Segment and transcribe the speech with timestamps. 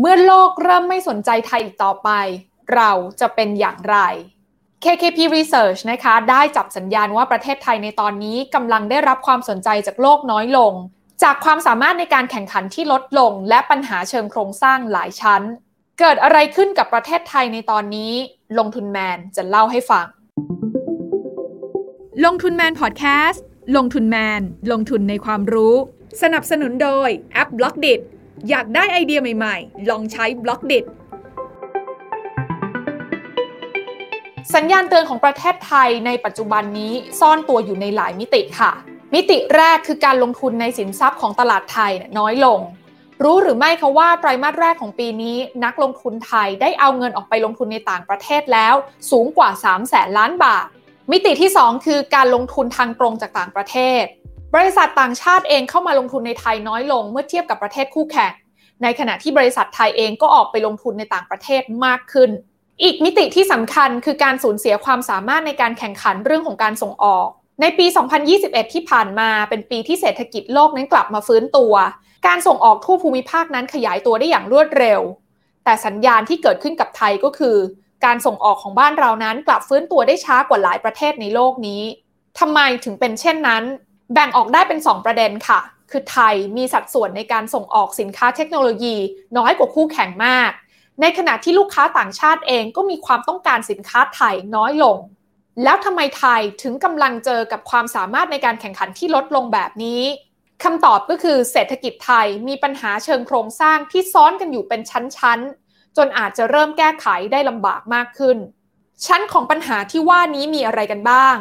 [0.00, 2.10] เมื่อโลกเริ่มไม่สนใจไทยอีกต่อไป
[2.74, 3.96] เราจะเป็นอย่างไร
[4.84, 10.72] KKP Research นะคะได้จับสัญญาณว่าประเทศไทยในตอนนี้กำลังได้รับความสนใจจากโลกน้อยลง
[11.22, 15.42] จากความสามารถในการแข่งขันที่ลดลง และปัญหาเชิงโครงสร้างหลายชั้น
[16.00, 18.12] เกิดอะไรขึ้นกับประเทศไทยในตอนนี้
[18.58, 20.06] ลงทุนแมนจะเล่าให้ฟัง
[22.24, 23.42] ลงทุนแมนพอดแคสต์
[23.76, 24.40] ลงทุนแมน
[24.72, 25.74] ลงทุนในความรู้
[26.22, 27.94] สนับสนุนโดยแอป Blockdit
[28.50, 30.80] อยากได้ไอเดียใหม่ๆ ลองใช้ Blockdit
[34.54, 38.72] สัญญาณเตือนของประเทศไทยในปัจจุบันนี้ซ่อนตัวอยู่ในหลายมิติค่ะ
[39.14, 42.60] มิติแรกคือการลงทุนในสินทรัพย์ของตลาดไทยน้อยลง
[43.22, 48.74] รู้หรือไม่คะว่าไตรมาสแรกของปีนี้ นักลงทุนไทยได้เอาเงินออกไปลงทุนในต่างประเทศแล้ว
[49.10, 50.66] สูงกว่า3แสนล้านบาท
[51.12, 54.04] มิติที่ 2 คือการลงทุนทางตรงจากต่างประเทศ
[54.54, 58.32] บริษัทต่างชาติเองเข้ามาลงทุนในไทยน้อยลงเมื่อเทียบกับประเทศคู่แข่ง
[58.82, 62.30] ในขณะที่บริษัทไทยเองก็ออกไปลงทุนในต่างประเทศมากขึ้น
[62.82, 67.26] อีกมิติที่สำคัญคือการสูญเสียความสามารถในการแข่งขันเรื่องของการส่งออก
[67.60, 67.86] ในปี
[68.30, 71.74] 2021 ที่ผ่านมาเป็นปีที่เศรษฐกิจโลกนั้นกลับมาฟื้นตัว
[72.26, 75.00] การส่งออกทั่วภูมิภาคนั้นขยายตัวได้อย่างรวดเร็ว
[75.64, 77.56] แต่สัญญาณที่เกิดขึ้นกับไทยก็คือ
[78.04, 81.82] การส่งออกของบ้านเรานั้นกลับฟื้นตัวได้ช้ากว่าหลายประเทศในโลกนี้
[82.38, 83.64] ทำไมถึงเป็นเช่นนั้น
[84.12, 85.60] แบ่งออกได้เป็น 2 ประเด็นค่ะ
[85.90, 88.96] คือไทยมีสัดส่วนในการส่งออกสินค้าเทคโนโลยี
[89.38, 90.50] น้อยกว่าคู่แข่งมาก
[91.00, 94.98] ในขณะที่ลูกค้าต่างชาติเองก็มีความต้องการสินค้าไทยน้อยลง
[95.62, 100.02] แล้วทำไมไทยถึงกำลังเจอกับความสามารถในการแข่งขันที่ลดลงแบบนี้
[100.64, 108.38] คำตอบก็คือเศรษฐกิจไทยมีปัญหาเชิงโครงสร้างที่ซ้อนกันอยู่เป็นชั้นๆ จนอาจจะเริ่มแก้ไขได้ลำบากมากขึ้น
[109.06, 111.36] ชั้นของปัญหาที่ว่านี้มีอะไรกันบ้าง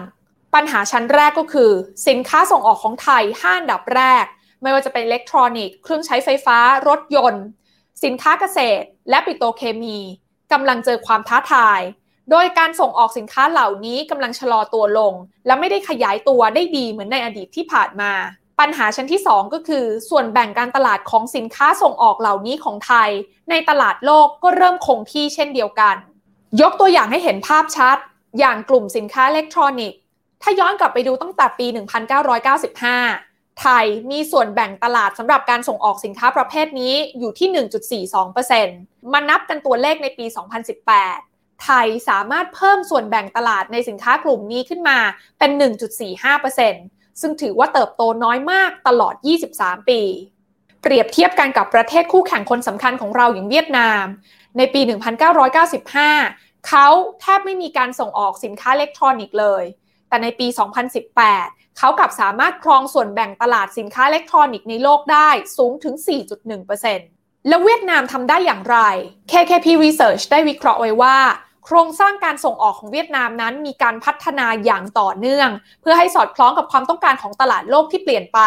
[0.56, 1.72] ปัญหาชั้นแรกก็คือ
[2.08, 4.26] สินค้าส่งออกของไทยห้าอันดับแรก
[4.62, 7.46] ไม่ว่าจะเป็นอิเล็กทรอนิกส์เครื่องใช้ไฟฟ้า รถยนต์
[8.04, 9.98] สินค้าเกษตร และปิโตเคมี
[10.52, 11.82] กำลังเจอความท้าทาย
[12.32, 15.14] โดยการส่งออกสินค้าเหล่านี้กำลังชะลอตัวลง
[15.46, 18.12] และไม่ได้ขยายตัวได้ดีเหมือนในอดีตที่ผ่านมา
[18.59, 23.09] ปัญหาชั้นที่ 2 ก็คือ ส่วนแบ่งการตลาดของสินค้าส่งออกเหล่านี้ของไทย
[23.50, 25.96] ในตลาดโลกก็เริ่มคงที่เช่นเดียวกัน
[26.62, 27.98] ยกตัวอย่างให้เห็นภาพชัด
[28.40, 30.00] อย่างกลุ่มสินค้าอิเล็กทรอนิกส์
[30.41, 31.68] ถ้าย้อนกลับไปดูตั้งแต่ปี
[32.44, 37.50] 1995 ไทยมีส่วนแบ่งตลาดสำหรับการส่งออกสินค้าประเภทนี้อยู่ที่
[38.51, 40.25] 1.42%มานับกันตัวเลขในปี
[40.94, 44.97] 2018 ไทยสามารถเพิ่มส่วนแบ่งตลาดในสินค้ากลุ่มนี้ขึ้นมา
[45.40, 45.51] เป็น
[46.35, 49.13] 1.45%ซึ่งถือว่าเติบโตน้อยมากตลอด
[49.53, 50.01] 23 ปี
[50.81, 54.03] เปรียบเทียบกันกับประเทศคู่แข่งคนสำคัญของเราอย่างเวียดนาม
[54.57, 54.81] ในปี
[55.53, 56.88] 1995 เขา
[57.22, 59.63] แทบไม่มีการส่งออกสินค้าอิเล็กทรอนิกส์เลย
[60.12, 60.48] แต่ในปี
[61.14, 65.96] 2018 เขากลับสามารถครองส่วนแบ่งตลาดสินค้าอิเล็กทรอนิกส์ในโลกได้สูงถึง
[66.72, 68.78] 4.1%แล้วเวียดนามทำได้อย่างไร
[69.32, 71.18] KKP Research ได้วิเคราะห์ไว้ว่า
[71.66, 75.50] โครงสร้างการส่งออกของเวียดนามนั้นมีการพัฒนาอย่างต่อเนื่อง
[75.82, 78.40] เพื่อให้สอดคล้องกับความต้องการของตลาดโลกที่เปลี่ยนไป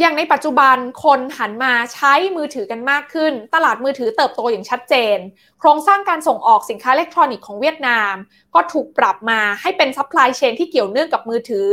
[0.00, 5.18] อย่างในปัจจุบันคนหันมาใช้มือถือกันมากขึ้น ตลาดมือถือเติบโตอย่างชัดเจน
[5.60, 8.14] โครงสร้างการส่งออกสินค้าอิเล็กทรอนิกส์ของเวียดนาม
[8.54, 11.68] ก็ถูกปรับมาให้เป็น supply chain ที่เกี่ยวเนื่องกับมือถือ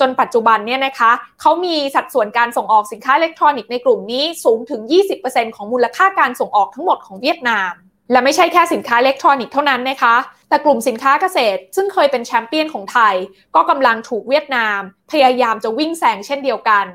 [0.00, 4.80] จนปัจจุบันเนี่ยนะคะเขามีสัดส่วนการส่งออกสินค้าอิเล็กทรอนิกส์ในกลุ่มนี้สูงถึง
[5.18, 7.72] 20%ของมูลค่าการส่งออกทั้งหมดของเวียดนาม
[8.12, 10.16] และไม่ใช่แค่สินค้าอิเล็กทรอนิกส์เท่านั้นนะคะ
[10.48, 13.14] แต่กลุ่มสินค้าเกษตร ซึ่งเคยเป็นแชมเปี้ยนของไทย
[13.54, 14.78] ก็กำลังถูกเวียดนาม
[15.12, 16.86] พยายามจะวิ่งแซงเช่นเดียวกัน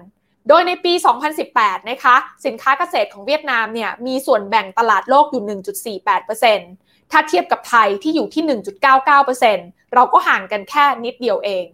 [0.50, 0.94] โดยในปี
[1.42, 2.16] 2018 นะคะ
[2.46, 5.44] สินค้าเกษตรของเวียดนามเนี่ยมีส่วนแบ่งตลาดโลกอยู่
[6.48, 8.44] 1.48%ถ้าเทียบกับไทยที่อยู่ที่
[9.20, 11.66] 1.99%เราก็ห่างกันแค่นิดเดียวเอง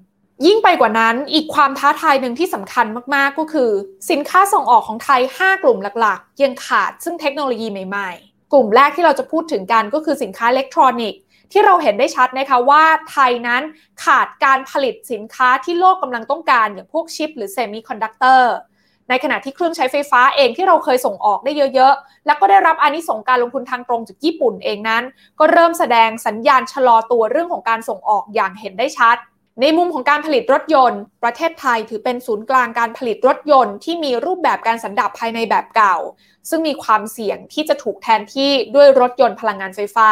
[0.46, 2.86] ยิ่งไปกว่านั้นอีกความท้าทายหนึ่งที่สำคัญ
[3.16, 3.72] มากๆ ก็คือ
[4.12, 13.62] สินค้าส่งออกของไทย 5 กลุ่มหลักๆ ยังขาดซึ่งเทคโนโลยีใหม่ๆ กลุ่มแรกที่เราจะพูดถึงกันก็คือสินค้าอิเล็กทรอนิกส์ ที่เราเห็นได้ชัดนะคะว่าไทยนั้น
[14.06, 18.54] ขาดการผลิตสินค้าที่โลกกำลังต้องการอย่างพวกชิป หรือเซมิคอนดักเตอร์
[19.10, 25.04] ในขณะที่เครื่องใช้ไฟฟ้าเองที่เราเคยส่งออกได้เยอะๆ แล้วก็ได้รับอานิสงส์การลงทุนทางตรงจากญี่ปุ่นเองนั้น
[25.40, 29.18] ก็เริ่มแสดงสัญญาณชะลอตัวเรื่องของการส่งออกอย่างเห็นได้ชัด
[29.62, 35.98] ในมุมของการผลิตรถยนต์ ประเทศไทยถือเป็นศูนย์กลางการผลิตรถยนต์ที่มีรูปแบบการสันดาปภายในแบบเก่า
[36.50, 40.10] ซึ่งมีความเสี่ยงที่จะถูกแทนที่ด้วยรถยนต์พลังงานไฟฟ้า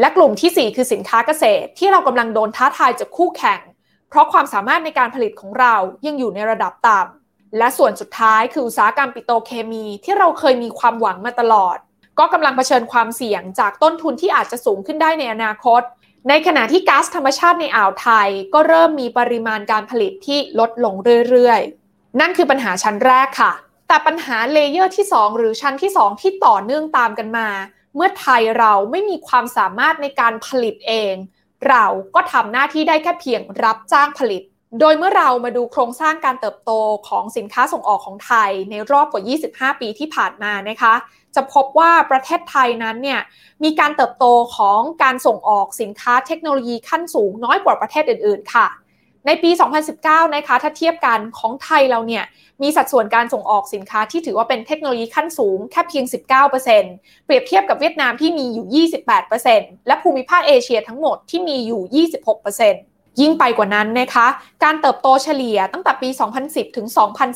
[0.00, 3.60] และกลุ่มที่ 4 คือสินค้าเกษตร ที่เรากำลังโดนท้าทายจากคู่แข่ง
[4.08, 5.74] เพราะความสามารถในการผลิตของเรา
[6.06, 11.76] ยังอยู่ในระดับต่ำและส่วนสุดท้ายคืออุตสาหกรรมปิโตรเคมี ที่เราเคยมีความหวังมาตลอด
[12.18, 15.82] ก็กำลังเผชิญความเสี่ยงจากต้นทุนที่อาจจะสูงขึ้นได้ในอนาคต
[16.28, 20.94] ในขณะที่ก๊าซธรรมชาติในอ่าวไทย ก็เริ่มมีปริมาณการผลิตที่ลดลง
[21.30, 23.52] เรื่อยๆ นั่นคือปัญหาชั้นแรกค่ะ
[23.88, 27.48] แต่ปัญหา layer ที่ 2 หรือชั้นที่ 2 ที่ต่อเนื่องตามกันมา
[27.94, 31.14] เมื่อไทยเราไม่มีความสามารถในการผลิตเอง
[31.68, 34.42] เราก็ทำหน้าที่ได้แค่เพียงรับจ้างผลิต
[34.80, 36.70] โดยเมื่อเรามาดูโครงสร้างการเติบโต
[37.08, 39.22] ของสินค้าส่งออกของไทยในรอบกว่า
[39.74, 40.94] 25 ปีที่ผ่านมานะคะ
[41.34, 43.20] จะพบว่าประเทศไทยนั้นเนี่ย
[43.64, 44.26] มีการเติบโต
[44.56, 48.66] ของการส่งออกสินค้าเทคโนโลยีขั้นสูงน้อยกว่าประเทศอื่น ๆ ค่ะ
[49.28, 49.50] ในปี
[49.92, 52.24] 2019 นะคะ ถ้าเทียบกันของไทยเราเนี่ย
[52.62, 56.04] มีสัดส่วนการส่งออกสินค้าที่ถือว่าเป็นเทคโนโลยีขั้นสูงแค่เพียง
[56.64, 58.86] 19%เปรียบเทียบกับเวียดนามที่มีอยู่
[59.32, 62.06] 28%และภูมิภาคเอเชียทั้งหมดที่มีอยู่
[62.76, 64.26] 26%ยิ่งไปกว่านั้นนะคะ
[64.64, 66.08] การเติบโตเฉลี่ยตั้งแต่ปี
[66.42, 66.86] 2010 ถึง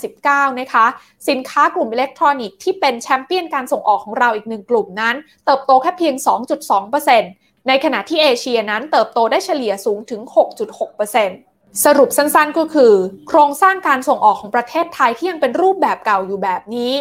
[0.04, 0.84] 2019 นะคะ
[1.28, 5.16] สินค้ากลุ่มอิเล็กทรอนิกส์ที่เป็นแชมเปี้ยนการส่งออกของเราอีกหนึ่งกลุ่มนั้น
[5.46, 6.14] เติบโตแค่เพียง
[6.90, 11.51] 2.2%ในขณะที่เอเชียนั้นเติบโตได้เฉลี่ยสูงถึง 6.6%
[11.84, 12.92] สรุปสั้นๆก็คือ
[13.28, 16.92] โครงสร้างการส่งออกของประเทศไทยที่ยังเป็นรูปแบบเก่าอยู่แบบนี้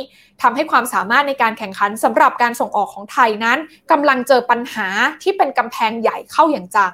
[0.42, 3.58] ทำให้ความสามารถในการแข่งขันสำหรับการส่งออกของไทยนั้น
[3.92, 4.88] กำลังเจอปัญหา
[5.24, 6.94] ที่เป็นกำแพงใหญ่เข้าอย่างจัง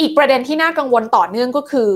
[0.00, 1.90] อีกประเด็นที่น่ากังวลต่อเนื่องก็คือ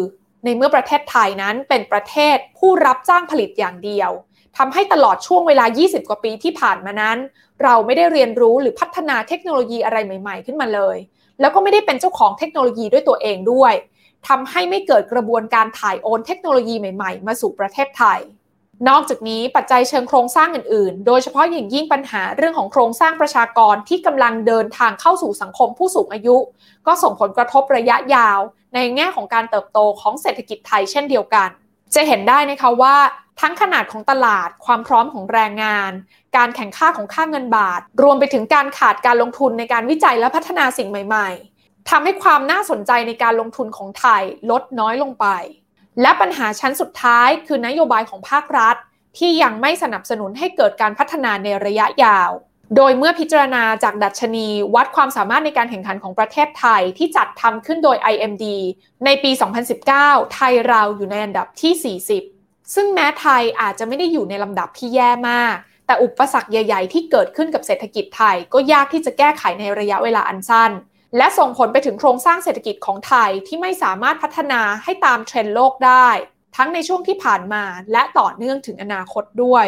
[0.44, 4.10] ในเมื่อประเทศไทยนั้นเป็นประเทศผู้รับจ้างผลิตอย่างเดียว
[4.58, 7.18] ทำให้ตลอดช่วงเวลา 20 กว่าปีที่ผ่านมานั้น
[7.62, 10.96] เราไม่ได้เรียนรู้หรือพัฒนาเทคโนโลยีอะไรใหม่ ๆ ขึ้นมาเลย
[11.40, 13.74] แล้วก็ไม่ได้เป็นเจ้าของเทคโนโลยีด้วยตัวเองด้วย
[14.28, 18.20] ทำให้ไม่เกิดกระบวนการถ่ายโอนเทคโนโลยีใหม่ๆ มาสู่ประเทศไทย
[18.88, 26.36] นอกจากนี้ปัจจัยเชิงโครงสร้างอื่นๆ โดยเฉพาะอย่างยิ่งปัญหาเรื่องของโครงสร้างประชากรที่กำลังเดินทางเข้าสู่สังคมผู้สูงอายุ
[26.86, 28.40] ก็ส่งผลกระทบระยะยาว
[28.74, 31.48] ในแง่ของการเติบโตของเศรษฐกิจไทยเช่นเดียวกัน
[31.94, 32.96] จะเห็นได้นะคะว่า
[33.40, 35.92] ทั้งขนาดของตลาด ความพร้อมของแรงงาน
[36.36, 41.51] การแข่งข้าของค่าเงินบาท รวมไปถึงการขาดการลงทุนในการวิจัยและพัฒนาสิ่งใหม่ ๆ
[41.90, 45.26] ทำให้ความน่าสนใจในการลงทุนของไทยลดน้อยลงไป
[46.02, 48.76] และปัญหาชั้นสุดท้ายคือนโยบายของภาครัฐ
[49.18, 52.30] ที่ยังไม่สนับสนุนให้เกิดการพัฒนาในระยะยาว
[52.76, 58.44] โดยเมื่อพิจารณาจากดัชนีวัดความสามารถในการแข่งขันของประเทศไทยที่จัดทำขึ้นโดย IMD
[59.04, 59.30] ในปี
[59.82, 61.98] 2019 ไทยเราอยู่ในอันดับที่
[62.30, 65.56] 40 ซึ่งแม้ไทยอาจจะไม่ได้อยู่ในลำดับที่แย่มาก
[65.86, 70.70] แต่อุปสรรคใหญ่ ๆ ที่เกิดขึ้นกับเศรษฐกิจไทยก็ยากที่จะแก้ไขในระยะเวลาอันสั้น
[71.16, 76.08] และส่งผลไปถึงโครงสร้างเศรษฐกิจของไทยที่ไม่สามารถพัฒนาให้ตามเทรนด์โลกได้
[76.56, 79.66] ทั้งในช่วงที่ผ่านมาและต่อเนื่องถึงอนาคตด้วย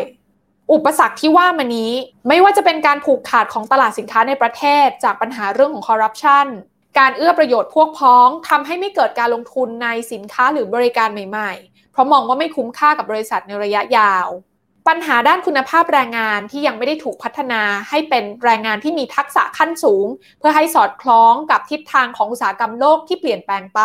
[0.72, 1.92] อุปสรรคที่ว่ามานี้
[2.28, 6.46] ไม่ว่าจะเป็นการผูกขาดของตลาดสินค้าในประเทศ จากปัญหาเรื่องของคอร์รัปชัน
[6.98, 14.26] การเอื้อประโยชน์พวกพ้องทำให้ไม่เกิดการลงทุนในสินค้าหรือบริการใหม่ ๆ เพราะมองว่าไม่คุ้มค่ากับบริษัทในระยะยาว
[14.88, 20.06] ปัญหาด้านคุณภาพแรงงานที่ยังไม่ได้ถูกพัฒนาให้เป็นแรงงานที่มีทักษะขั้นสูง
[20.38, 23.80] เพื่อให้สอดคล้องกับทิศทางของอุตสาหกรรมโลกที่เปลี่ยนแปลงไป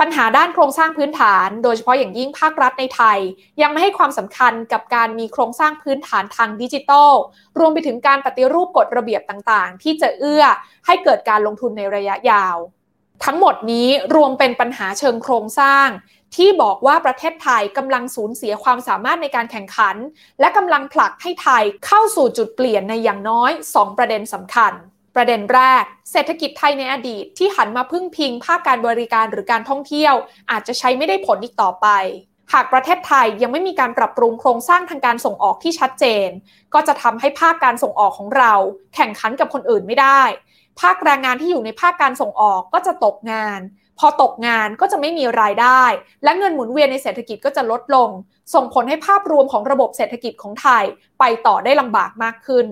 [0.00, 3.18] ปัญหาด้านโครงสร้างพื้นฐาน โดยเฉพาะอย่างยิ่งภาครัฐในไทย
[3.62, 7.12] ยังไม่ให้ความสำคัญกับการมีโครงสร้างพื้นฐานทางดิจิทัล
[7.58, 10.44] รวมไปถึงการปฏิรูปกฎระเบียบต่างๆ ที่จะเอื้อ
[10.86, 12.56] ให้เกิดการลงทุนในระยะยาว
[13.24, 15.88] ทั้งหมดนี้รวมเป็นปัญหาเชิงโครงสร้าง
[16.36, 19.96] ที่บอกว่าประเทศไทยกำลังสูญเสียความสามารถในการแข่งขัน
[20.40, 24.72] และกำลังผลักให้ไทยเข้าสู่จุดเปลี่ยนในอย่างน้อย 2 ประเด็นสำคัญ
[25.16, 30.14] ประเด็นแรก เศรษฐกิจไทยในอดีตที่หันมาพึ่งพิงภาคการบริการหรือการท่องเที่ยว
[30.50, 31.88] อาจจะใช้ไม่ได้ผลอีกต่อไป
[32.52, 36.28] หากประเทศไทยยังไม่มีการปรับปรุงโครงสร้างทางการส่งออกที่ชัดเจน
[36.74, 38.52] ก็จะทำให้ภาคการส่งออกของเรา
[38.94, 40.22] แข่งขันกับคนอื่นไม่ได้
[40.80, 43.60] ภาคแรงงานที่อยู่ในภาคการส่งออกก็จะตกงาน
[44.00, 45.82] พอตกงานก็จะไม่มีรายได้
[46.24, 48.08] และเงินหมุนเวียนในเศรษฐกิจก็จะลดลง
[48.54, 50.84] ส่งผลให้ภาพรวมของระบบเศรษฐกิจของไทย
[51.18, 52.66] ไปต่อได้ลำบากมากขึ้น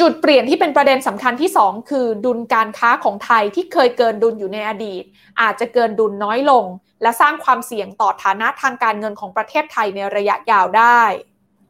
[0.00, 5.04] จุดเปลี่ยนที่เป็นประเด็นสำคัญที่ 2 คือ ดุลการค้าของไทยที่เคยเกินดุลอยู่ในอดีต
[5.40, 6.64] อาจจะเกินดุลน้อยลง
[7.02, 11.02] และสร้างความเสี่ยงต่อฐานะทางการเงินของประเทศไทยในระยะยาวได้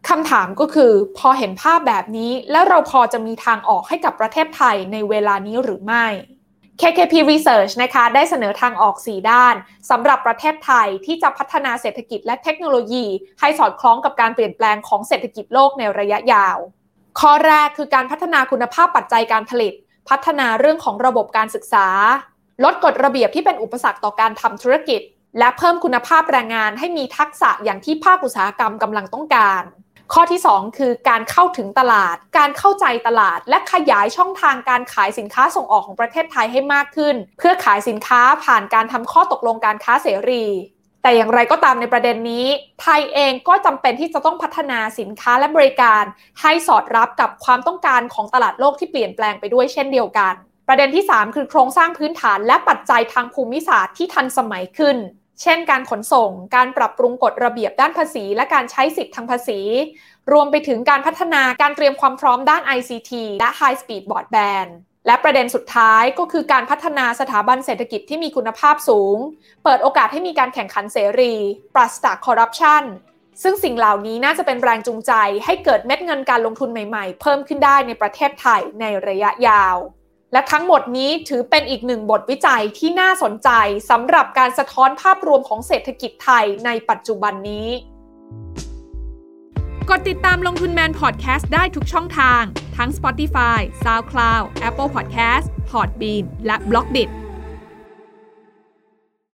[0.09, 6.07] คำถามก็คือพอเห็นภาพแบบนี้ แล้วเราพอจะมีทางออกให้กับประเทศไทยในเวลานี้หรือไม่
[6.81, 9.55] KKP Research นะคะได้เสนอทางออก 4 ด้าน
[9.91, 13.07] สำหรับประเทศไทยที่จะพัฒนาเศรษฐกิจและเทคโนโลยี
[13.41, 16.57] ให้สอดคล้องกับการเปลี่ยนแปลงของเศรษฐกิจโลกในระยะยาว
[17.21, 19.75] ข้อแรกคือการพัฒนาคุณภาพปัจจัยการผลิต
[20.09, 21.87] พัฒนาเรื่องของระบบการศึกษา
[22.65, 25.01] ลดกฎระเบียบที่เป็นอุปสรรคต่อการทำธุรกิจ
[25.39, 29.63] และเพิ่มคุณภาพแรงงานให้มีทักษะอย่างที่ภาคอุตสาหกรรมกำลังต้องการ
[30.13, 40.45] ข้อที่ 2 คือการเข้าถึงตลาด การเข้าใจตลาด และขยายช่องทางการขายสินค้าส่งออกของประเทศไทยให้มากขึ้น เพื่อขายสินค้าผ่านการทำข้อตกลงการค้าเสรี
[41.03, 42.47] แต่อย่างไรก็ตามในประเด็นนี้
[42.83, 46.05] ไทยเองก็จำเป็นที่จะต้องพัฒนาสินค้าและบริการ
[46.41, 50.35] ให้สอดรับกับความต้องการของตลาดโลกที่เปลี่ยนแปลงไปด้วยเช่นเดียวกัน
[50.69, 54.97] ประเด็นที่ 3 คือโครงสร้างพื้นฐานและปัจจัยทางภูมิศาสตร์ที่ทันสมัยขึ้น
[55.43, 59.61] เช่นการขนส่ง การปรับปรุงกฎระเบียบด้านภาษี และการใช้สิทธิทางภาษี
[60.33, 64.71] รวมไปถึงการพัฒนาการเตรียมความพร้อมด้าน ICT และ High Speed Broadband
[65.07, 69.17] และประเด็นสุดท้ายก็คือการพัฒนาสถาบันเศรษฐกิจที่มีคุณภาพสูง
[69.65, 71.35] เปิดโอกาสให้มีการแข่งขันเสรี
[71.75, 72.83] ปราศจากคอร์รัปชัน
[73.43, 75.13] ซึ่งสิ่งเหล่านี้น่าจะเป็นแรงจูงใจ
[75.45, 79.77] ให้เกิดเม็ดเงินการลงทุนใหม่ๆ เพิ่มขึ้นได้ในประเทศไทยในระยะยาว
[80.33, 83.51] และทั้งหมดนี้ถือเป็นอีกหนึ่งบทวิจัยที่น่าสนใจ
[83.91, 87.69] สำหรับการสะท้อนภาพรวมของเศรษฐกิจไทยในปัจจุบันนี้
[89.91, 92.43] กดติดตามลงทุนแมนพอดแคสต์ได้ทุกช่องทาง
[92.77, 97.28] ทั้ง Spotify, SoundCloud, Apple Podcast, Podbean และ b l o g d i t